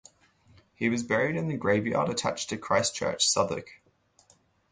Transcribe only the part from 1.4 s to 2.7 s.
the graveyard attached to